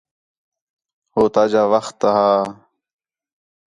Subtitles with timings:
[1.13, 2.27] ہو تاجا وخت ہا